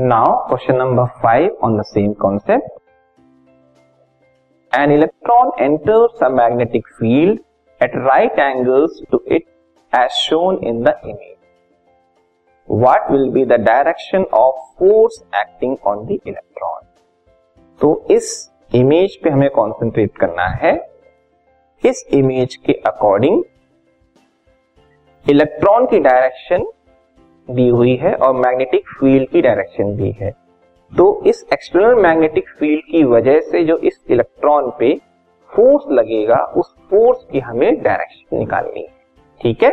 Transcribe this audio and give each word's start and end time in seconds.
Now 0.00 0.34
question 0.48 0.76
number 0.76 1.04
five 1.22 1.56
on 1.64 1.78
the 1.78 1.82
same 1.82 2.12
concept 2.14 2.68
an 4.72 4.92
electron 4.92 5.50
enters 5.60 6.22
a 6.22 6.28
magnetic 6.28 6.86
field 6.98 7.40
at 7.80 7.96
right 7.96 8.38
angles 8.38 9.00
to 9.12 9.20
it 9.26 9.44
as 9.92 10.10
shown 10.10 10.58
in 10.64 10.82
the 10.84 11.00
image 11.04 11.34
what 12.68 13.10
will 13.10 13.30
be 13.32 13.42
the 13.44 13.56
direction 13.58 14.24
of 14.32 14.56
force 14.78 15.14
acting 15.32 15.76
on 15.86 16.06
the 16.06 16.20
electron? 16.26 16.82
तो 17.80 18.06
इस 18.10 18.32
image 18.74 19.16
पे 19.22 19.30
हमें 19.30 19.50
concentrate 19.50 20.16
करना 20.18 20.46
है। 20.62 20.72
इस 21.84 22.06
image 22.14 22.56
के 22.66 22.72
according 22.86 23.42
electron 25.26 25.86
की 25.86 26.00
direction 26.00 26.66
दी 27.50 27.68
हुई 27.68 27.94
है 27.96 28.14
और 28.14 28.34
मैग्नेटिक 28.34 28.88
फ़ील्ड 29.00 29.28
की 29.28 29.40
डायरेक्शन 29.40 29.96
दी 29.96 30.10
है। 30.10 30.30
तो 30.96 31.22
इस 31.26 31.46
एक्सटर्नल 31.52 31.94
मैग्नेटिक 31.94 32.48
फ़ील्ड 32.58 32.82
की 32.90 33.04
वजह 33.04 33.40
से 33.40 33.64
जो 33.64 33.76
इस 33.76 34.04
इलेक्ट्रॉन 34.10 34.72
पे 34.78 35.00
फोर्स 35.50 35.84
लगेगा, 35.90 36.36
उस 36.36 36.74
फोर्स 36.90 37.26
की 37.32 37.38
हमें 37.38 37.82
डायरेक्शन 37.82 38.38
निकालनी 38.38 38.80
है। 38.80 38.88
ठीक 39.40 39.62
है? 39.62 39.70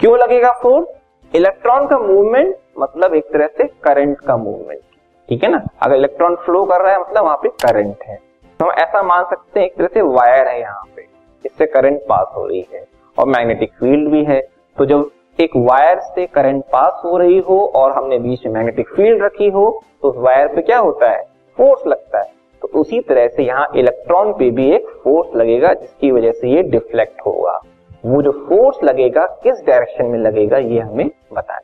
क्यों 0.00 0.18
लगेगा 0.18 0.50
फोर्स 0.50 0.88
इलेक्ट्रॉन 1.36 1.86
का 1.86 1.98
मूवमेंट 1.98 2.56
मतलब 2.78 3.14
एक 3.14 3.24
तरह 3.24 3.46
से 3.46 3.64
करंट 3.64 4.20
का 4.20 4.36
मूवमेंट 4.36 4.80
ठीक 5.28 5.44
है 5.44 5.50
ना? 5.50 5.66
अगर 5.82 5.96
इलेक्ट्रॉन 5.96 6.36
फ्लो 6.36 6.64
कर 6.64 6.80
रहा 6.80 6.92
है 6.92 7.00
मतलब 7.00 7.24
वहाँ 7.24 7.36
पे 7.36 7.48
करंट 7.48 7.96
है। 8.02 8.16
तो 8.60 8.64
हम 8.64 8.72
ऐसा 8.72 9.02
मान 9.02 9.24
सकते 9.24 9.60
हैं, 9.60 9.66
एक 9.66 9.76
तरह 9.76 9.86
से 9.86 10.02
वायर 10.02 10.48
है 10.48 10.60
यहाँ 10.60 10.82
पे। 10.96 11.06
इससे 11.46 11.66
करंट 11.66 12.00
पास 12.08 12.26
हो 12.36 12.46
रही 12.46 12.66
है 12.74 12.86
और 13.18 13.26
मैग्नेटिक 13.26 13.72
फ़ील्ड 13.72 14.10
भी 14.10 14.24
है। 14.24 14.40
तो 14.78 14.86
जब 14.86 15.10
एक 15.40 15.50
वायर 15.56 16.00
से 16.00 16.26
करंट 16.26 16.64
पास 16.72 17.00
हो 17.04 17.16
रही 17.18 17.38
हो 17.38 17.58
और 17.76 17.92
हमने 17.92 18.18
बीच 18.18 18.46
में 18.46 18.52
मैग्नेटिक 18.54 18.88
फ़ील्ड 18.88 19.22
रखी 19.22 19.48
हो 19.48 19.82
तो 20.02 20.08
उस 20.08 20.16
वायर 20.16 20.48
पे 20.48 20.62
क्या 20.62 20.78
होता 20.78 21.10
है? 21.10 21.22
फोर्स 21.56 21.86
लगता 21.86 22.18
है। 22.18 22.32
तो 22.62 22.68
उसी 22.80 23.00
तरह 23.00 23.28
से 23.28 23.42
यहाँ 23.42 23.68
इलेक्ट्रॉन 23.76 24.32
पे 24.32 24.50
भी 24.50 24.70
एक 24.72 24.86
फोर्स 25.04 25.34
लगेगा, 25.36 25.72
जिसकी 25.74 26.10
वजह 26.10 26.32
से 26.32 26.48
ये 26.48 26.62
डिफ्लेक्ट 26.62 27.20
होगा। 27.26 27.60
वो 28.06 28.22
जो 28.22 28.32
फोर्स 28.48 28.82
लगेगा, 28.84 29.26
किस 29.42 29.64
डायरेक्शन 29.66 30.06
में 30.06 30.18
लगेगा, 30.18 30.58
ये 30.58 30.80
हमें 30.80 31.10
बताएँ। 31.32 31.60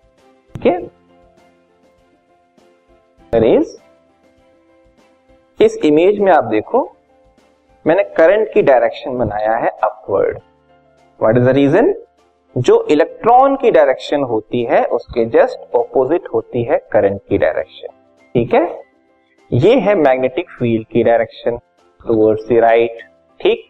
ठीक 0.54 0.66
है? 0.66 0.88
इस 5.60 5.76
इमेज 5.84 6.18
में 6.18 6.32
आप 6.32 6.44
देखो, 6.44 6.88
मैंने 7.86 8.02
करंट 8.02 8.52
की 8.52 8.62
डायरेक्शन 8.62 9.18
बनाया 9.18 9.56
है 9.56 9.68
upward 9.84 10.38
what 11.20 11.36
is 11.36 11.44
the 11.44 11.48
reason 11.48 11.94
जो 12.56 12.86
इलेक्ट्रॉन 12.90 13.54
की 13.56 13.70
डायरेक्शन 13.70 14.22
होती 14.22 14.62
है, 14.64 14.84
उसके 14.84 15.24
जस्ट 15.26 15.74
ऑपोजिट 15.76 16.22
होती 16.34 16.62
है 16.64 16.78
करंट 16.92 17.20
की 17.28 17.38
डायरेक्शन 17.38 17.88
ठीक 18.34 18.54
है? 18.54 18.82
ये 19.50 19.74
है 19.80 19.94
मैग्नेटिक 19.94 20.50
फ़ील्ड 20.50 20.86
की 20.86 21.02
डायरेक्शन 21.02 21.56
टूवर्ड्स 22.00 22.48
द 22.48 22.58
राइट 22.60 23.02
ठीक? 23.40 23.64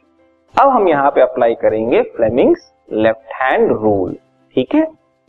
अब 0.55 0.69
हम 0.69 0.89
यहाँ 0.89 1.11
पे 1.11 1.21
अप्लाई 1.21 1.55
करेंगे 1.55 2.03
फ्लेमिंग्स 2.17 2.73
लेफ़्ट 2.93 3.35
हैंड 3.43 3.71
रूल 3.73 4.17
ठीक 4.57 4.75
है? 4.75 4.85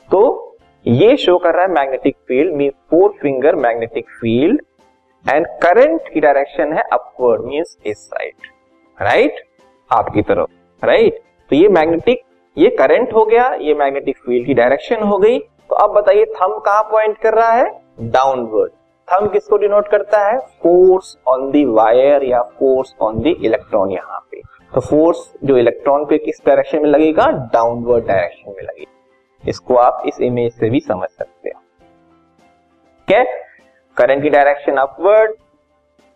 तो 0.10 0.58
ये 0.86 1.16
शो 1.18 1.38
कर 1.38 1.54
रहा 1.54 1.64
है 1.64 1.72
magnetic 1.72 2.16
field 2.28 2.56
mean 2.56 2.72
four 2.92 3.14
finger 3.22 3.56
magnetic 3.58 4.10
field 4.22 4.62
and 5.26 5.48
current 5.64 6.08
की 6.14 6.20
डायरेक्शन 6.20 6.74
है 6.74 6.84
अपवर्ड 6.94 7.46
मीन्स 7.46 7.78
इस 7.86 7.98
साइड 8.06 8.52
राइट 8.98 9.44
आपकी 9.92 10.22
तरफ़। 10.22 10.86
राइट 10.86 11.22
तो 11.52 11.56
ये 11.56 11.68
मैग्नेटिक 11.70 12.24
ये 12.58 12.70
करंट 12.70 13.14
हो 13.14 13.24
गया, 13.26 13.48
ये 13.54 13.74
मैग्नेटिक 13.74 14.18
फ़ील्ड 14.18 14.46
की 14.46 14.54
डायरेक्शन 14.54 15.04
हो 15.04 15.18
गई। 15.18 15.38
तो 15.40 15.76
अब 15.76 15.92
बताइए 15.92 16.26
थम 16.36 16.58
कहाँ 16.60 16.84
पॉइंट 16.84 17.18
कर 17.18 17.34
रहा 17.34 17.52
है? 17.52 17.70
डाउनवर्ड 18.02 18.72
थम 19.08 19.28
किसको 19.28 19.58
डिनोट 19.58 19.88
करता 19.88 20.26
है? 20.28 20.38
फोर्स 20.64 21.16
ऑन 21.28 21.50
दी 21.52 21.64
वायर 21.66 22.24
या 22.24 22.42
फोर्स 22.60 22.94
ऑन 23.02 23.20
दी 23.20 23.32
इलेक्ट्रॉन 23.46 23.92
यहाँ 23.92 24.20
पे। 24.32 24.42
तो 24.74 24.82
फोर्स 24.82 25.32
जो 25.44 25.58
इलेक्ट्रॉन 25.58 26.06
पे 26.06 26.18
किस 26.18 26.42
डायरेक्शन 26.46 26.82
में 26.82 26.90
लगेगा? 26.90 27.28
डाउनवर्ड 27.54 28.06
डायरेक्शन 28.08 28.52
में 28.52 28.64
लगेगा। 28.64 29.50
इसको 29.50 29.76
आप 29.76 30.04
इस 30.08 30.20
इमेज 30.22 30.52
से 30.54 30.70
भी 30.70 30.80
समझ 30.80 31.10
सकते 31.10 31.50
हो। 31.50 31.62
क्या 33.08 33.24
करंट 33.98 34.24
की 34.24 34.30
डायरेक्शन 34.30 34.78
अपवर्ड 34.78 35.34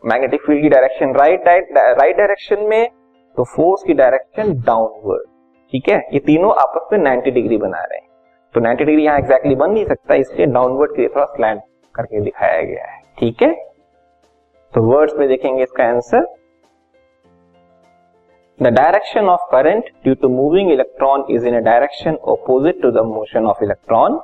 मैग्नेटिक 0.03 0.41
फ़ील्ड 0.41 0.61
की 0.61 0.69
डायरेक्शन 0.69 1.15
राइट 1.15 1.47
राइट 1.47 2.17
डायरेक्शन 2.17 2.61
में 2.61 2.89
तो 3.37 3.43
फोर्स 3.45 3.83
की 3.83 3.93
डायरेक्शन 3.93 4.53
डाउनवर्ड 4.61 5.27
ठीक 5.75 5.87
है 5.89 5.95
ये 6.13 6.19
तीनों 6.25 6.51
आपस 6.61 6.87
में 6.91 6.99
90 6.99 7.31
डिग्री 7.33 7.55
बना 7.57 7.79
रहे 7.79 7.97
हैं 7.99 8.07
तो 8.55 8.61
90 8.61 8.85
डिग्री 8.85 9.03
यहाँ 9.05 9.19
एग्जैक्टली 9.19 9.55
बन 9.55 9.71
नहीं 9.71 9.85
सकता 9.85 10.15
इसलिए 10.15 10.45
डाउनवर्ड 10.47 10.91
के 10.95 11.01
लिए 11.01 11.09
थोड़ा 11.15 11.25
स्लैंड 11.31 11.59
करके 11.95 12.21
दिखाया 12.21 12.61
गया 12.61 12.85
है 12.91 13.01
ठीक 13.19 13.41
है 13.43 13.51
तो 14.73 14.83
वर्ड्स 14.83 15.17
में 15.19 15.27
देखेंगे 15.27 15.63
इसका 15.63 15.89
answer 15.89 16.33
The 18.59 18.71
direction 18.71 19.29
of 19.29 19.41
current 19.51 19.87
due 20.05 20.15
to 20.15 20.27
moving 20.29 20.69
electron 20.69 21.23
is 21.29 21.43
in 21.43 21.55
a 21.55 21.61
direction 21.61 22.17
opposite 22.33 22.81
to 22.83 22.91
the 22.97 23.03
motion 23.03 23.49
of 23.53 23.57
electron. 23.61 24.19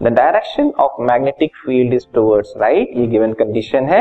The 0.00 0.10
direction 0.10 0.72
of 0.76 0.96
magnetic 1.00 1.52
field 1.64 1.94
is 1.94 2.06
towards 2.16 2.50
right. 2.58 2.96
ये 2.96 3.10
given 3.12 3.36
condition 3.42 3.86
है. 3.88 4.00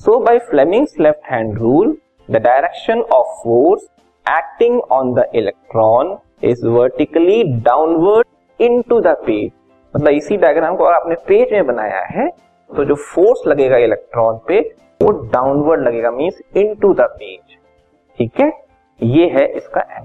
So 0.00 0.20
by 0.20 0.38
Fleming's 0.50 0.94
left 0.98 1.32
hand 1.32 1.58
rule, 1.60 1.96
the 2.28 2.40
direction 2.40 3.02
of 3.12 3.34
force 3.40 3.88
acting 4.30 4.74
on 4.96 5.14
the 5.14 5.24
electron 5.34 6.10
is 6.42 6.60
vertically 6.74 7.38
downward 7.68 8.26
into 8.60 9.00
the 9.06 9.14
page. 9.26 9.52
मतलब 9.94 10.12
इसी 10.14 10.36
diagram 10.36 10.76
को 10.76 10.84
अगर 10.84 10.94
आपने 10.94 11.14
page 11.28 11.52
में 11.52 11.66
बनाया 11.66 12.02
है 12.10 12.28
तो 12.70 12.84
जो 12.84 12.94
फोर्स 12.94 13.46
लगेगा 13.46 13.76
इलेक्ट्रॉन 13.84 14.38
पे, 14.48 14.60
वो 15.02 15.10
डाउनवर्ड 15.32 15.80
लगेगा 15.82 16.10
मीन्स 16.10 16.40
इनटू 16.56 16.92
द 16.94 17.08
पेज 17.18 17.56
ठीक 18.18 18.40
है? 18.40 18.50
ये 19.00 19.28
है 19.30 19.46
इसका 19.56 19.80
एम 19.96 20.04